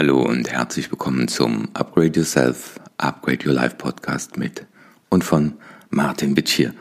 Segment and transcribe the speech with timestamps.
[0.00, 4.64] Hallo und herzlich willkommen zum Upgrade Yourself, Upgrade Your Life Podcast mit
[5.10, 5.58] und von
[5.90, 6.72] Martin Bitsch hier.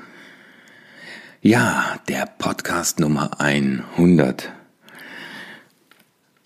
[1.42, 4.54] Ja, der Podcast Nummer 100.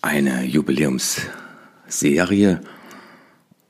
[0.02, 2.60] Eine Jubiläumsserie.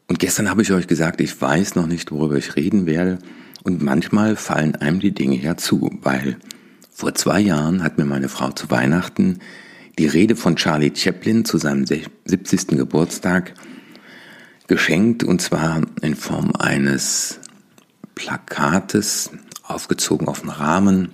[0.07, 3.18] Und gestern habe ich euch gesagt, ich weiß noch nicht, worüber ich reden werde.
[3.64, 6.39] Und manchmal fallen einem die Dinge ja zu, weil
[6.90, 9.40] vor zwei Jahren hat mir meine Frau zu Weihnachten
[9.98, 12.68] die Rede von Charlie Chaplin zu seinem 70.
[12.68, 13.54] Geburtstag
[14.67, 17.40] geschenkt und zwar in Form eines
[18.14, 19.30] Plakates,
[19.62, 21.11] aufgezogen auf den Rahmen,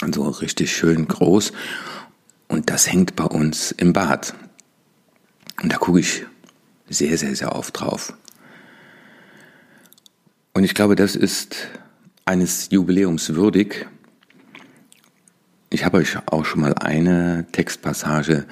[0.00, 1.52] also richtig schön groß
[2.48, 4.34] und das hängt bei uns im Bad.
[5.62, 6.24] Und da gucke ich
[6.88, 8.14] sehr, sehr, sehr oft drauf.
[10.52, 11.56] Und ich glaube, das ist
[12.24, 13.86] eines Jubiläums würdig.
[15.74, 18.46] Ich habe euch auch schon mal eine Textpassage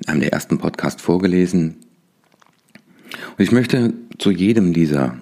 [0.00, 1.76] in einem der ersten Podcasts vorgelesen.
[3.12, 5.16] Und ich möchte zu jedem dieser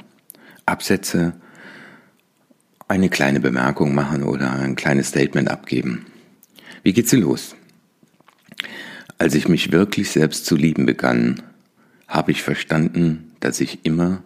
[0.65, 1.35] Absätze
[2.89, 6.07] eine kleine Bemerkung machen oder ein kleines Statement abgeben.
[6.85, 7.55] Wie geht sie los?
[9.19, 11.43] Als ich mich wirklich selbst zu lieben begann,
[12.09, 14.23] habe ich verstanden, dass ich immer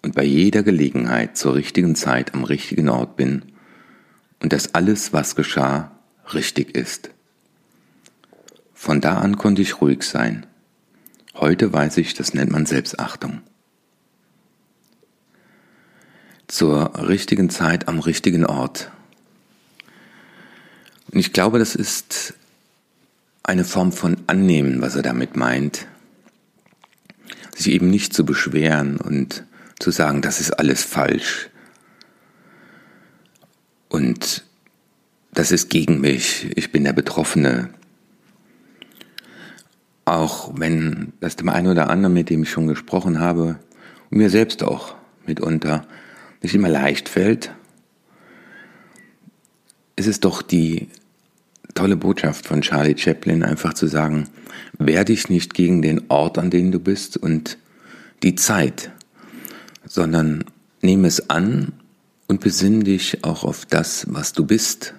[0.00, 3.42] und bei jeder Gelegenheit zur richtigen Zeit am richtigen Ort bin
[4.40, 5.91] und dass alles, was geschah,
[6.32, 7.10] richtig ist.
[8.74, 10.46] Von da an konnte ich ruhig sein.
[11.34, 13.40] Heute weiß ich, das nennt man Selbstachtung.
[16.48, 18.90] Zur richtigen Zeit am richtigen Ort.
[21.10, 22.34] Und ich glaube, das ist
[23.42, 25.86] eine Form von Annehmen, was er damit meint.
[27.54, 29.44] Sich eben nicht zu beschweren und
[29.78, 31.50] zu sagen, das ist alles falsch.
[33.88, 34.44] Und
[35.32, 37.70] das ist gegen mich, ich bin der Betroffene.
[40.04, 43.58] Auch wenn das dem einen oder anderen, mit dem ich schon gesprochen habe,
[44.10, 44.94] und mir selbst auch
[45.26, 45.86] mitunter
[46.42, 47.52] nicht immer leicht fällt,
[49.96, 50.88] ist es doch die
[51.74, 54.28] tolle Botschaft von Charlie Chaplin, einfach zu sagen,
[54.78, 57.56] wehr dich nicht gegen den Ort, an dem du bist und
[58.22, 58.90] die Zeit,
[59.86, 60.44] sondern
[60.82, 61.72] nehme es an
[62.26, 64.94] und besinn dich auch auf das, was du bist.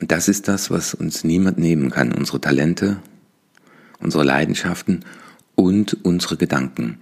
[0.00, 3.00] Und das ist das, was uns niemand nehmen kann, unsere Talente,
[4.00, 5.04] unsere Leidenschaften
[5.54, 6.98] und unsere Gedanken.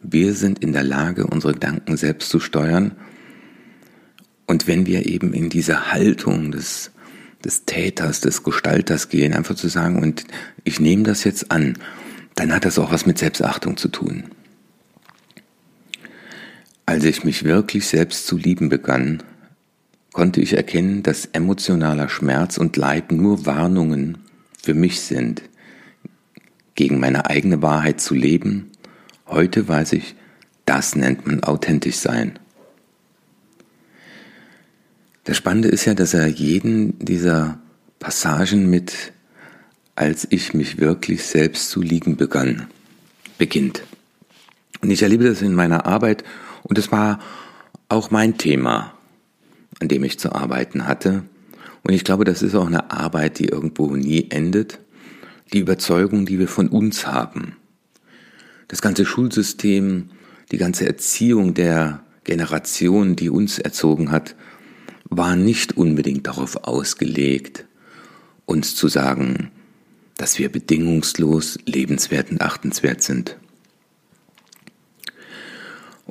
[0.00, 2.92] Wir sind in der Lage, unsere Gedanken selbst zu steuern.
[4.46, 6.90] Und wenn wir eben in diese Haltung des,
[7.44, 10.24] des Täters, des Gestalters gehen, einfach zu sagen, und
[10.64, 11.74] ich nehme das jetzt an,
[12.34, 14.24] dann hat das auch was mit Selbstachtung zu tun.
[16.86, 19.22] Als ich mich wirklich selbst zu lieben begann,
[20.18, 24.18] konnte ich erkennen, dass emotionaler Schmerz und Leid nur Warnungen
[24.60, 25.42] für mich sind,
[26.74, 28.72] gegen meine eigene Wahrheit zu leben.
[29.28, 30.16] Heute weiß ich,
[30.64, 32.36] das nennt man authentisch sein.
[35.22, 37.60] Das Spannende ist ja, dass er jeden dieser
[38.00, 39.12] Passagen mit
[39.94, 42.66] als ich mich wirklich selbst zu lieben begann,
[43.38, 43.84] beginnt.
[44.80, 46.24] Und ich erlebe das in meiner Arbeit
[46.64, 47.20] und es war
[47.88, 48.97] auch mein Thema,
[49.80, 51.24] an dem ich zu arbeiten hatte.
[51.82, 54.78] Und ich glaube, das ist auch eine Arbeit, die irgendwo nie endet.
[55.52, 57.56] Die Überzeugung, die wir von uns haben.
[58.66, 60.10] Das ganze Schulsystem,
[60.52, 64.34] die ganze Erziehung der Generation, die uns erzogen hat,
[65.08, 67.64] war nicht unbedingt darauf ausgelegt,
[68.44, 69.50] uns zu sagen,
[70.18, 73.38] dass wir bedingungslos lebenswert und achtenswert sind.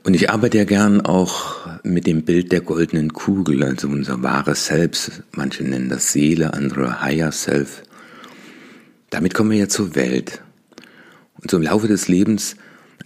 [0.07, 4.67] Und ich arbeite ja gern auch mit dem Bild der goldenen Kugel, also unser wahres
[4.67, 5.23] Selbst.
[5.33, 7.83] Manche nennen das Seele, andere Higher Self.
[9.09, 10.41] Damit kommen wir ja zur Welt.
[11.41, 12.55] Und so im Laufe des Lebens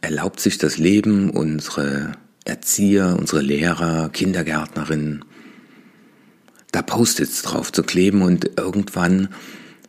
[0.01, 2.11] erlaubt sich das Leben unsere
[2.45, 5.25] Erzieher, unsere Lehrer, Kindergärtnerinnen,
[6.71, 9.29] da Post-its drauf zu kleben und irgendwann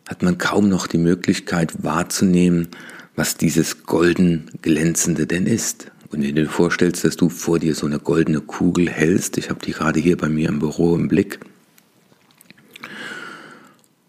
[0.09, 2.69] hat man kaum noch die Möglichkeit wahrzunehmen,
[3.15, 5.91] was dieses golden glänzende denn ist.
[6.13, 9.49] Und wenn du dir vorstellst, dass du vor dir so eine goldene Kugel hältst, ich
[9.49, 11.39] habe die gerade hier bei mir im Büro im Blick,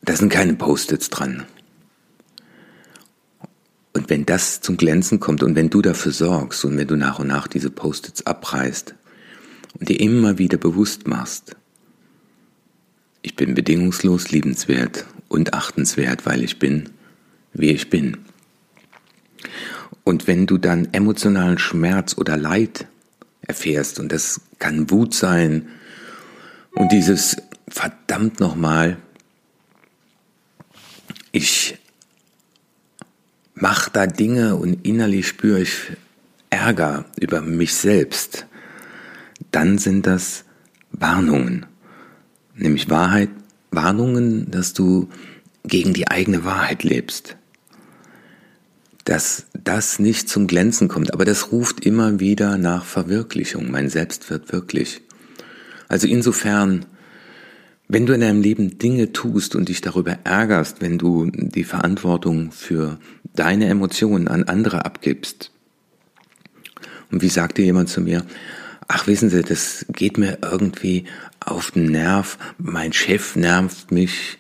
[0.03, 1.45] da sind keine Post-its dran.
[3.95, 7.21] Und wenn das zum Glänzen kommt und wenn du dafür sorgst und wenn du nach
[7.21, 8.95] und nach diese Post-its abreißt
[9.81, 11.57] und dir immer wieder bewusst machst,
[13.23, 16.91] ich bin bedingungslos liebenswert und achtenswert, weil ich bin,
[17.55, 18.19] wie ich bin.
[20.05, 22.87] Und wenn du dann emotionalen Schmerz oder Leid
[23.41, 25.69] erfährst, und das kann Wut sein,
[26.73, 27.37] und dieses
[27.69, 28.99] verdammt nochmal,
[31.33, 31.79] ich
[33.55, 35.93] mache da Dinge und innerlich spüre ich
[36.51, 38.47] Ärger über mich selbst,
[39.51, 40.45] dann sind das
[40.93, 41.67] Warnungen.
[42.55, 43.31] Nämlich Wahrheit,
[43.71, 45.09] Warnungen, dass du
[45.65, 47.37] gegen die eigene Wahrheit lebst.
[49.05, 53.71] Dass das nicht zum Glänzen kommt, aber das ruft immer wieder nach Verwirklichung.
[53.71, 55.03] Mein Selbst wird wirklich.
[55.89, 56.87] Also insofern,
[57.87, 62.51] wenn du in deinem Leben Dinge tust und dich darüber ärgerst, wenn du die Verantwortung
[62.51, 62.99] für
[63.35, 65.51] deine Emotionen an andere abgibst,
[67.11, 68.25] und wie sagte jemand zu mir,
[68.89, 71.05] ach wissen Sie, das geht mir irgendwie
[71.39, 74.39] auf den Nerv, mein Chef nervt mich,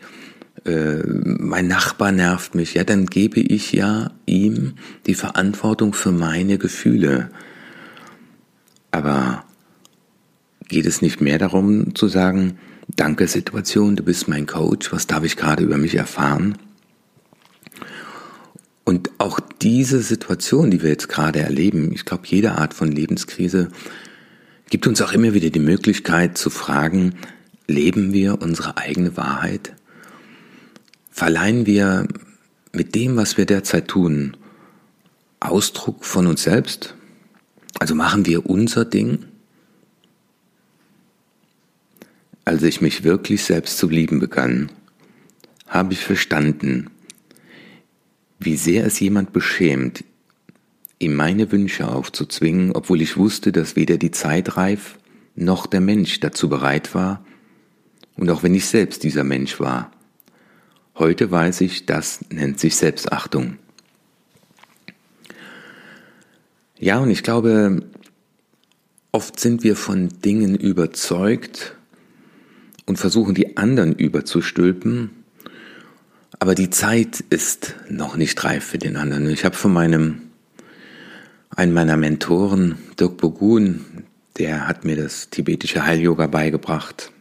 [0.65, 4.75] äh, mein Nachbar nervt mich, ja, dann gebe ich ja ihm
[5.07, 7.31] die Verantwortung für meine Gefühle.
[8.91, 9.45] Aber
[10.69, 12.59] geht es nicht mehr darum zu sagen,
[12.89, 16.57] danke Situation, du bist mein Coach, was darf ich gerade über mich erfahren?
[18.85, 23.69] Und auch diese Situation, die wir jetzt gerade erleben, ich glaube, jede Art von Lebenskrise
[24.69, 27.15] gibt uns auch immer wieder die Möglichkeit zu fragen,
[27.67, 29.75] leben wir unsere eigene Wahrheit?
[31.15, 32.09] Verleihen wir
[32.73, 34.37] mit dem, was wir derzeit tun,
[35.39, 36.97] Ausdruck von uns selbst?
[37.79, 39.21] Also machen wir unser Ding?
[42.45, 44.73] Als ich mich wirklich selbst zu lieben begann,
[45.69, 46.91] habe ich verstanden,
[48.41, 50.03] wie sehr es jemand beschämt,
[50.99, 54.99] ihm meine Wünsche aufzuzwingen, obwohl ich wusste, dass weder die Zeit reif
[55.37, 57.25] noch der Mensch dazu bereit war,
[58.17, 59.94] und auch wenn ich selbst dieser Mensch war.
[60.97, 63.59] Heute weiß ich, das nennt sich Selbstachtung.
[66.79, 67.83] Ja, und ich glaube,
[69.11, 71.75] oft sind wir von Dingen überzeugt
[72.87, 75.11] und versuchen die anderen überzustülpen,
[76.39, 79.29] aber die Zeit ist noch nicht reif für den anderen.
[79.31, 80.23] Ich habe von meinem,
[81.51, 84.05] einem meiner Mentoren, Dirk Bogun,
[84.37, 87.14] der hat mir das tibetische Heil-Yoga beigebracht.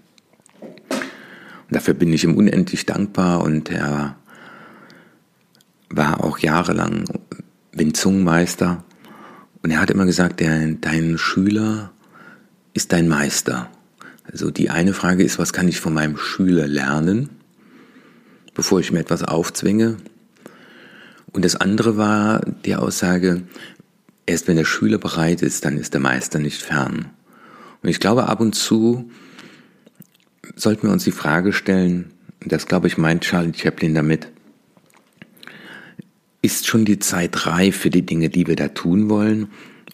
[1.74, 4.16] Dafür bin ich ihm unendlich dankbar und er
[5.90, 7.06] war auch jahrelang
[7.72, 8.84] Winzung-Meister.
[9.62, 11.92] Und er hat immer gesagt, der, dein Schüler
[12.74, 13.70] ist dein Meister.
[14.32, 17.30] Also die eine Frage ist, was kann ich von meinem Schüler lernen?
[18.54, 19.98] bevor ich mir etwas aufzwinge.
[21.32, 23.44] Und das andere war die Aussage,
[24.26, 27.10] erst wenn der Schüler bereit ist, dann ist der Meister nicht fern.
[27.82, 29.10] Und ich glaube, ab und zu
[30.56, 32.12] sollten wir uns die Frage stellen,
[32.46, 34.28] das glaube ich meint Charlie Chaplin damit,
[36.42, 39.48] ist schon die Zeit reif für die Dinge, die wir da tun wollen?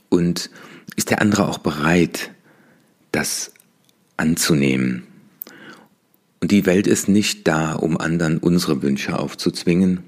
[0.10, 0.50] Und
[0.96, 2.32] ist der andere auch bereit,
[3.12, 3.54] das
[4.18, 5.04] anzunehmen?
[6.42, 10.00] Und die Welt ist nicht da, um anderen unsere Wünsche aufzuzwingen,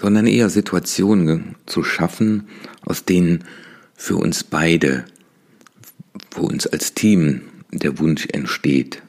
[0.00, 2.46] sondern eher Situationen zu schaffen,
[2.82, 3.44] aus denen
[3.96, 5.06] für uns beide,
[6.30, 9.02] für uns als Team der Wunsch entsteht.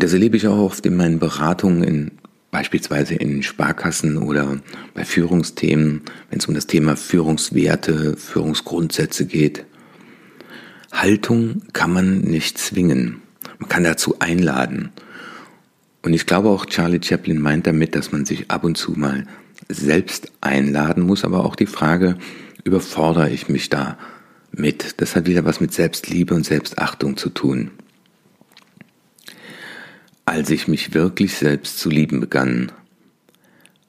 [0.00, 2.12] Und das erlebe ich auch oft in meinen Beratungen, in,
[2.50, 4.58] beispielsweise in Sparkassen oder
[4.94, 6.00] bei Führungsthemen,
[6.30, 9.66] wenn es um das Thema Führungswerte, Führungsgrundsätze geht.
[10.90, 13.20] Haltung kann man nicht zwingen.
[13.58, 14.88] Man kann dazu einladen.
[16.00, 19.26] Und ich glaube auch Charlie Chaplin meint damit, dass man sich ab und zu mal
[19.68, 22.16] selbst einladen muss, aber auch die Frage,
[22.64, 23.98] überfordere ich mich da
[24.50, 24.98] mit?
[25.02, 27.70] Das hat wieder was mit Selbstliebe und Selbstachtung zu tun.
[30.30, 32.70] Als ich mich wirklich selbst zu lieben begann,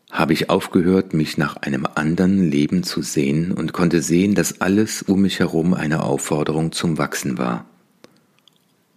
[0.09, 5.03] habe ich aufgehört, mich nach einem anderen Leben zu sehen und konnte sehen, dass alles
[5.03, 7.65] um mich herum eine Aufforderung zum Wachsen war.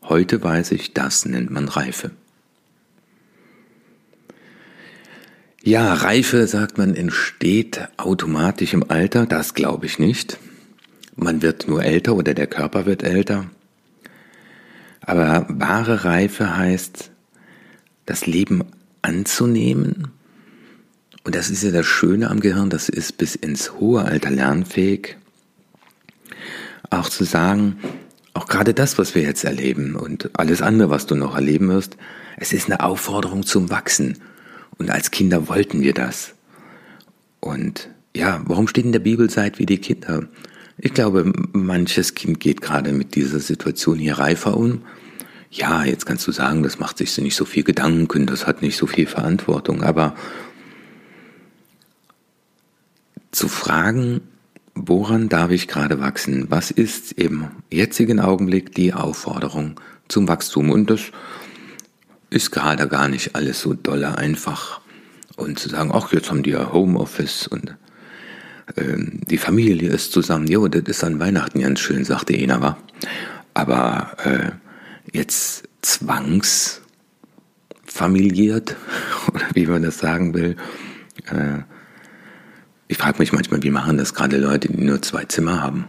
[0.01, 2.13] Heute weiß ich, das nennt man Reife.
[5.63, 9.27] Ja, Reife, sagt man, entsteht automatisch im Alter.
[9.27, 10.39] Das glaube ich nicht.
[11.15, 13.51] Man wird nur älter oder der Körper wird älter.
[15.03, 17.11] Aber wahre Reife heißt,
[18.07, 18.65] das Leben
[19.03, 20.09] anzunehmen.
[21.25, 25.17] Und das ist ja das Schöne am Gehirn, das ist bis ins hohe Alter lernfähig.
[26.91, 27.79] Auch zu sagen,
[28.35, 31.97] auch gerade das, was wir jetzt erleben und alles andere, was du noch erleben wirst,
[32.37, 34.19] es ist eine Aufforderung zum Wachsen.
[34.77, 36.35] Und als Kinder wollten wir das.
[37.41, 40.25] Und ja, warum steht in der Bibel seid wie die Kinder?
[40.79, 44.83] Ich glaube, manches Kind geht gerade mit dieser Situation hier reifer um.
[45.57, 48.77] Ja, jetzt kannst du sagen, das macht sich nicht so viel Gedanken, das hat nicht
[48.77, 50.17] so viel Verantwortung, aber
[53.31, 54.21] zu fragen,
[54.75, 56.51] woran darf ich gerade wachsen?
[56.51, 60.71] Was ist im jetzigen Augenblick die Aufforderung zum Wachstum?
[60.71, 61.13] Und das
[62.31, 64.81] ist gerade gar nicht alles so dolle einfach.
[65.37, 67.77] Und zu sagen, ach, jetzt haben die ja Homeoffice und
[68.77, 70.49] ähm, die Familie ist zusammen.
[70.49, 72.77] Jo, das ist an Weihnachten ganz schön, sagte war.
[73.53, 74.64] Aber äh,
[75.15, 78.77] jetzt zwangsfamiliert,
[79.33, 80.57] oder wie man das sagen will,
[81.27, 81.61] äh,
[82.89, 85.87] ich frage mich manchmal, wie machen das gerade Leute, die nur zwei Zimmer haben?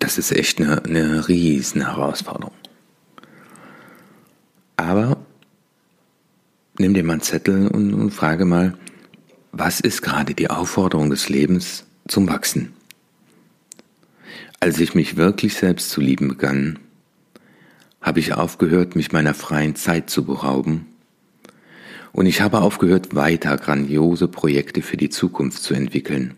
[0.00, 2.54] Das ist echt eine, eine riesen Herausforderung.
[4.76, 5.18] Aber
[6.78, 8.76] nimm dir mal einen Zettel und, und frage mal,
[9.52, 12.72] was ist gerade die Aufforderung des Lebens zum Wachsen?
[14.60, 16.78] Als ich mich wirklich selbst zu lieben begann,
[18.02, 20.86] habe ich aufgehört, mich meiner freien Zeit zu berauben
[22.12, 26.34] und ich habe aufgehört, weiter grandiose Projekte für die Zukunft zu entwickeln.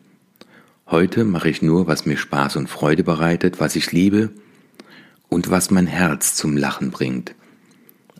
[0.86, 4.30] Heute mache ich nur, was mir Spaß und Freude bereitet, was ich liebe
[5.28, 7.34] und was mein Herz zum Lachen bringt,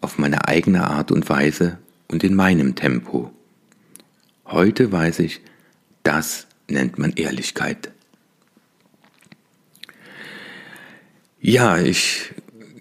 [0.01, 3.31] auf meine eigene Art und Weise und in meinem Tempo.
[4.47, 5.41] Heute weiß ich,
[6.03, 7.93] das nennt man Ehrlichkeit.
[11.41, 12.33] Ja, ich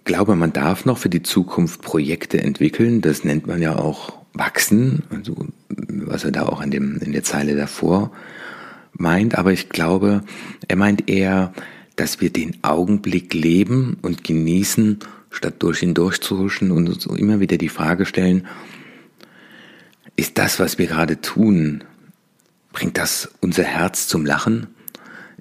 [0.03, 3.01] glaube, man darf noch für die Zukunft Projekte entwickeln.
[3.01, 7.23] Das nennt man ja auch wachsen, also was er da auch in, dem, in der
[7.23, 8.11] Zeile davor
[8.93, 9.37] meint.
[9.37, 10.23] Aber ich glaube,
[10.67, 11.53] er meint eher,
[11.95, 17.57] dass wir den Augenblick leben und genießen, statt durch ihn durchzuhuschen und uns immer wieder
[17.57, 18.47] die Frage stellen,
[20.15, 21.83] ist das, was wir gerade tun,
[22.71, 24.67] bringt das unser Herz zum Lachen?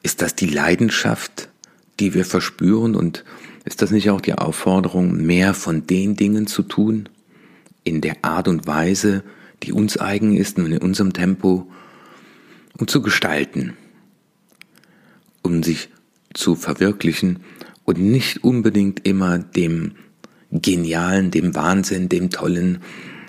[0.03, 1.49] Ist das die Leidenschaft,
[2.01, 2.95] die wir verspüren?
[2.95, 3.25] Und
[3.65, 7.09] ist das nicht auch die Aufforderung, mehr von den Dingen zu tun,
[7.85, 9.23] in der Art und Weise,
[9.63, 11.71] die uns eigen ist und in unserem Tempo,
[12.79, 13.75] um zu gestalten,
[15.43, 15.89] um sich
[16.35, 17.41] zu verwirklichen
[17.85, 19.93] und nicht unbedingt immer dem
[20.51, 22.81] Genialen, dem Wahnsinn, dem Tollen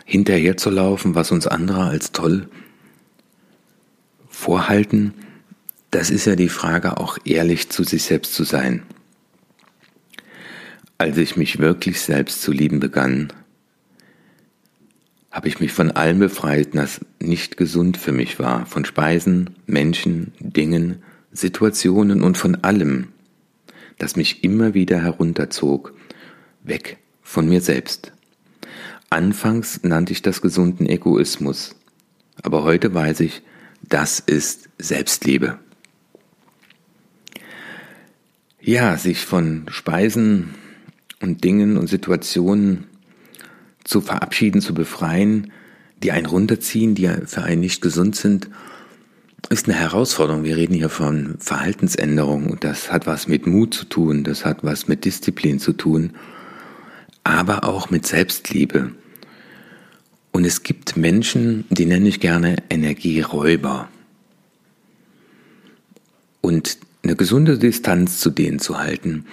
[0.06, 2.50] hinterherzulaufen, was uns andere als toll
[4.30, 5.14] vorhalten.
[5.92, 8.84] Das ist ja die Frage, auch ehrlich zu sich selbst zu sein.
[11.04, 13.34] Als ich mich wirklich selbst zu lieben begann,
[15.32, 20.32] habe ich mich von allem befreit, was nicht gesund für mich war, von Speisen, Menschen,
[20.40, 23.10] Dingen, Situationen und von allem,
[23.98, 25.94] das mich immer wieder herunterzog,
[26.64, 28.14] weg von mir selbst.
[29.10, 31.76] Anfangs nannte ich das gesunden Egoismus,
[32.44, 33.42] aber heute weiß ich,
[33.82, 35.60] das ist Selbstliebe.
[38.62, 40.63] Ja, sich von Speisen
[41.24, 42.84] und Dingen und Situationen
[43.86, 45.52] zu verabschieden, zu befreien,
[46.04, 48.50] die einen runterziehen, die für einen nicht gesund sind,
[49.50, 50.44] ist eine Herausforderung.
[50.44, 54.88] Wir reden hier von Verhaltensänderung das hat was mit Mut zu tun, das hat was
[54.88, 56.12] mit Disziplin zu tun,
[57.24, 58.92] aber auch mit Selbstliebe.
[60.34, 63.88] Und es gibt Menschen, die nenne ich gerne Energieräuber.
[66.42, 69.26] Und eine gesunde Distanz zu denen zu halten,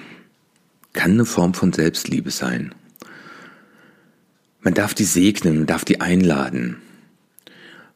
[0.92, 2.74] kann eine Form von Selbstliebe sein.
[4.62, 6.76] Man darf die segnen, man darf die einladen.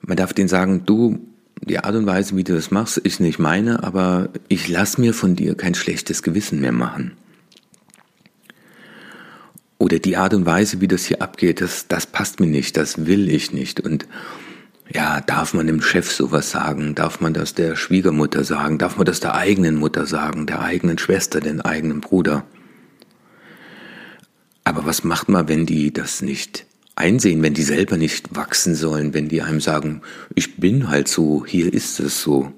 [0.00, 1.18] Man darf denen sagen, du,
[1.60, 5.14] die Art und Weise, wie du das machst, ist nicht meine, aber ich lass mir
[5.14, 7.12] von dir kein schlechtes Gewissen mehr machen.
[9.78, 13.06] Oder die Art und Weise, wie das hier abgeht, das, das passt mir nicht, das
[13.06, 13.80] will ich nicht.
[13.80, 14.06] Und
[14.90, 16.94] ja, darf man dem Chef sowas sagen?
[16.94, 18.78] Darf man das der Schwiegermutter sagen?
[18.78, 20.46] Darf man das der eigenen Mutter sagen?
[20.46, 22.44] Der eigenen Schwester, den eigenen Bruder?
[24.64, 26.66] Aber was macht man, wenn die das nicht
[26.96, 30.00] einsehen, wenn die selber nicht wachsen sollen, wenn die einem sagen,
[30.34, 32.52] ich bin halt so, hier ist es so.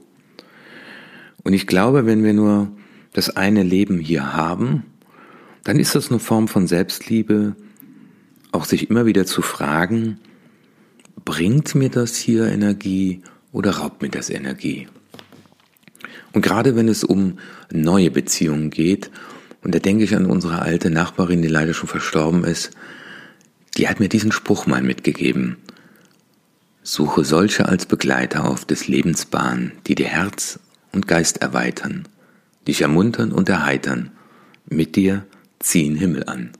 [1.42, 2.68] Und ich glaube, wenn wir nur
[3.12, 4.84] das eine Leben hier haben,
[5.64, 7.56] dann ist das eine Form von Selbstliebe,
[8.52, 10.18] auch sich immer wieder zu fragen,
[11.24, 13.22] bringt mir das hier Energie
[13.52, 14.86] oder raubt mir das Energie?
[16.32, 17.38] Und gerade wenn es um
[17.72, 19.10] neue Beziehungen geht
[19.66, 22.70] und da denke ich an unsere alte Nachbarin, die leider schon verstorben ist.
[23.76, 25.56] Die hat mir diesen Spruch mal mitgegeben.
[26.84, 30.60] Suche solche als Begleiter auf des Lebensbahn, die dir Herz
[30.92, 32.06] und Geist erweitern,
[32.68, 34.12] dich ermuntern und erheitern,
[34.66, 35.26] mit dir
[35.58, 36.50] ziehen Himmel an.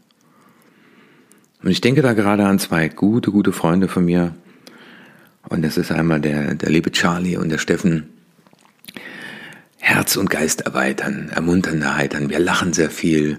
[1.63, 4.35] Und ich denke da gerade an zwei gute, gute Freunde von mir.
[5.49, 8.09] Und das ist einmal der, der liebe Charlie und der Steffen.
[9.87, 12.29] Herz und Geist erweitern, ermuntern, erheitern.
[12.29, 13.39] Wir lachen sehr viel,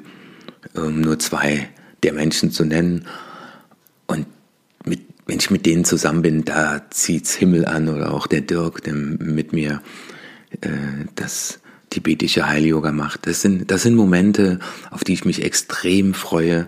[0.76, 1.68] um nur zwei
[2.04, 3.06] der Menschen zu nennen.
[4.06, 4.28] Und
[4.86, 8.82] mit, wenn ich mit denen zusammen bin, da zieht's Himmel an oder auch der Dirk,
[8.82, 9.82] der mit mir
[10.62, 10.70] äh,
[11.16, 13.28] das tibetische Heil-Yoga macht.
[13.28, 16.68] Das sind, das sind Momente, auf die ich mich extrem freue,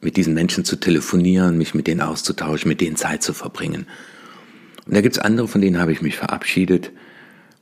[0.00, 3.86] mit diesen Menschen zu telefonieren, mich mit denen auszutauschen, mit denen Zeit zu verbringen.
[4.86, 6.90] Und da gibt's andere, von denen habe ich mich verabschiedet,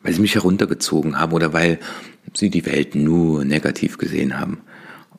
[0.09, 1.79] weil sie mich heruntergezogen haben oder weil
[2.33, 4.63] sie die Welt nur negativ gesehen haben.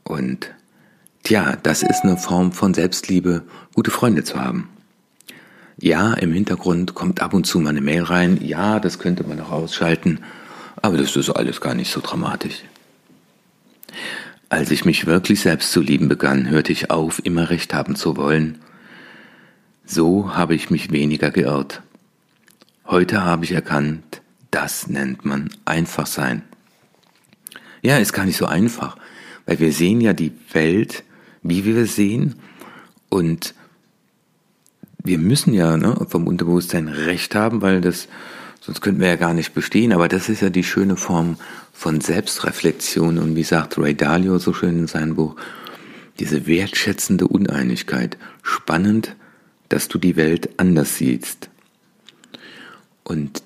[0.03, 0.49] Und
[1.21, 3.43] tja, das ist eine Form von Selbstliebe,
[3.75, 4.67] gute Freunde zu haben.
[5.79, 8.39] Ja, im Hintergrund kommt ab und zu mal eine Mail rein.
[8.41, 10.21] Ja, das könnte man auch ausschalten.
[10.81, 12.63] Aber das ist alles gar nicht so dramatisch.
[14.49, 18.17] Als ich mich wirklich selbst zu lieben begann, hörte ich auf, immer recht haben zu
[18.17, 18.57] wollen.
[19.85, 21.83] So habe ich mich weniger geirrt.
[22.87, 26.43] Heute habe ich erkannt, das nennt man einfach sein.
[27.81, 28.97] Ja, ist gar nicht so einfach,
[29.45, 31.03] weil wir sehen ja die Welt,
[31.41, 32.35] wie wir sehen
[33.09, 33.53] und
[35.03, 38.07] wir müssen ja ne, vom Unterbewusstsein Recht haben, weil das,
[38.59, 39.93] sonst könnten wir ja gar nicht bestehen.
[39.93, 41.37] Aber das ist ja die schöne Form
[41.73, 45.35] von Selbstreflexion und wie sagt Ray Dalio so schön in seinem Buch,
[46.19, 48.17] diese wertschätzende Uneinigkeit.
[48.43, 49.15] Spannend,
[49.69, 51.49] dass du die Welt anders siehst.
[53.03, 53.41] Und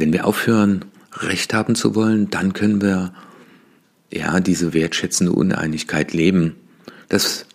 [0.00, 3.12] wenn wir aufhören, Recht haben zu wollen, dann können wir
[4.12, 6.56] ja diese wertschätzende Uneinigkeit leben.
[7.08, 7.46] Das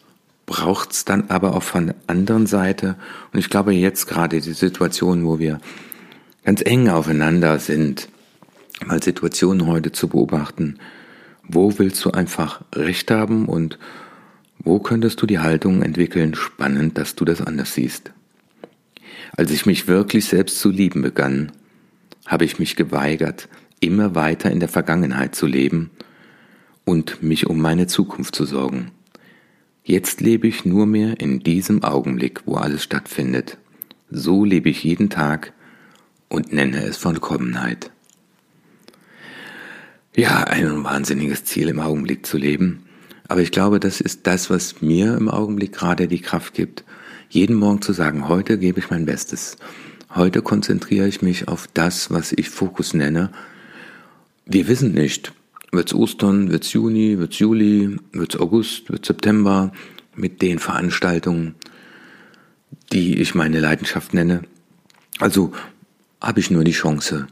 [0.45, 2.95] braucht es dann aber auch von der anderen Seite.
[3.33, 5.59] Und ich glaube jetzt gerade die Situation, wo wir
[6.43, 8.09] ganz eng aufeinander sind,
[8.85, 10.77] mal Situationen heute zu beobachten.
[11.47, 13.79] Wo willst du einfach Recht haben und
[14.59, 16.35] wo könntest du die Haltung entwickeln?
[16.35, 18.11] Spannend, dass du das anders siehst.
[19.37, 21.51] Als ich mich wirklich selbst zu lieben begann,
[22.25, 23.47] habe ich mich geweigert,
[23.79, 25.91] immer weiter in der Vergangenheit zu leben
[26.85, 28.91] und mich um meine Zukunft zu sorgen.
[29.83, 33.57] Jetzt lebe ich nur mehr in diesem Augenblick, wo alles stattfindet.
[34.09, 35.53] So lebe ich jeden Tag
[36.27, 37.91] und nenne es Vollkommenheit.
[40.15, 42.85] Ja, ein wahnsinniges Ziel im Augenblick zu leben.
[43.27, 46.83] Aber ich glaube, das ist das, was mir im Augenblick gerade die Kraft gibt,
[47.29, 49.57] jeden Morgen zu sagen, heute gebe ich mein Bestes.
[50.15, 53.31] Heute konzentriere ich mich auf das, was ich Fokus nenne.
[54.45, 55.33] Wir wissen nicht,
[55.75, 59.73] Wird's Ostern, wird's Juni, wird's Juli, wird's August, wird's September
[60.15, 61.55] mit den Veranstaltungen,
[62.93, 64.43] die ich meine Leidenschaft nenne.
[65.19, 65.51] Also
[66.21, 67.27] habe ich nur die Chance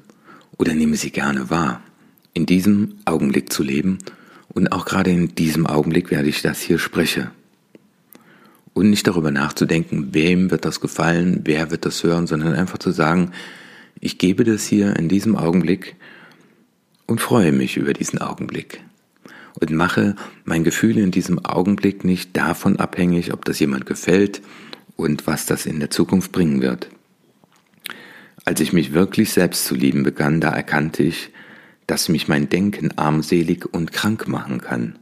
[0.58, 1.82] oder nehme sie gerne wahr,
[2.34, 4.00] in diesem Augenblick zu leben
[4.50, 7.32] und auch gerade in diesem Augenblick werde ich das hier spreche.
[8.73, 12.91] Und nicht darüber nachzudenken, wem wird das gefallen, wer wird das hören, sondern einfach zu
[12.91, 13.31] sagen,
[13.99, 15.95] ich gebe das hier in diesem Augenblick
[17.05, 18.81] und freue mich über diesen Augenblick
[19.59, 24.41] und mache mein Gefühl in diesem Augenblick nicht davon abhängig, ob das jemand gefällt
[24.95, 26.89] und was das in der Zukunft bringen wird.
[28.45, 31.29] Als ich mich wirklich selbst zu lieben begann, da erkannte ich,
[31.88, 34.97] dass mich mein Denken armselig und krank machen kann.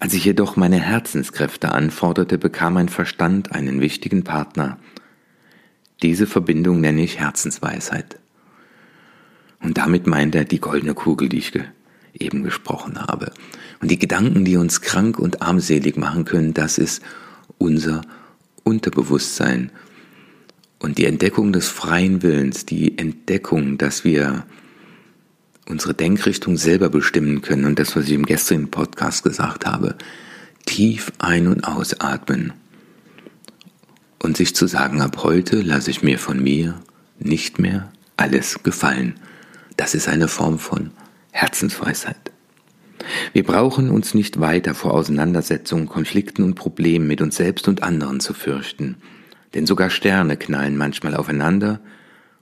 [0.00, 4.78] Als ich jedoch meine Herzenskräfte anforderte, bekam mein Verstand einen wichtigen Partner.
[6.02, 8.18] Diese Verbindung nenne ich Herzensweisheit.
[9.60, 11.52] Und damit meint er die goldene Kugel, die ich
[12.18, 13.32] eben gesprochen habe.
[13.80, 17.02] Und die Gedanken, die uns krank und armselig machen können, das ist
[17.58, 18.02] unser
[18.64, 19.70] Unterbewusstsein.
[20.78, 24.44] Und die Entdeckung des freien Willens, die Entdeckung, dass wir
[25.68, 29.96] unsere Denkrichtung selber bestimmen können und das, was ich im gestrigen Podcast gesagt habe,
[30.66, 32.52] tief ein- und ausatmen
[34.22, 36.80] und sich zu sagen, ab heute lasse ich mir von mir
[37.18, 39.14] nicht mehr alles gefallen.
[39.76, 40.90] Das ist eine Form von
[41.30, 42.32] Herzensweisheit.
[43.32, 48.20] Wir brauchen uns nicht weiter vor Auseinandersetzungen, Konflikten und Problemen mit uns selbst und anderen
[48.20, 48.96] zu fürchten,
[49.54, 51.80] denn sogar Sterne knallen manchmal aufeinander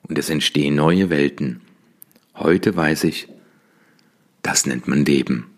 [0.03, 1.61] und es entstehen neue Welten.
[2.41, 3.29] Heute weiß ich,
[4.41, 5.51] das nennt man Leben.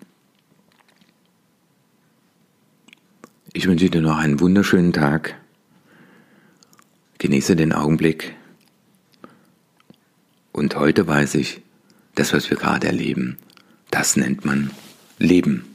[3.52, 5.38] Ich wünsche dir noch einen wunderschönen Tag.
[7.18, 8.34] Genieße den Augenblick.
[10.50, 11.62] Und heute weiß ich,
[12.16, 13.36] das, was wir gerade erleben,
[13.92, 14.72] das nennt man
[15.18, 15.72] Leben.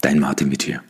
[0.00, 0.82] Dein Martin Mittier.